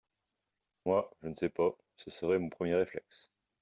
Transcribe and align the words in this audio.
Moi, 0.83 1.11
je 1.21 1.27
ne 1.27 1.35
sais 1.35 1.49
pas, 1.49 1.77
ce 1.97 2.09
serait 2.09 2.39
mon 2.39 2.49
premier 2.49 2.73
réflexe. 2.73 3.29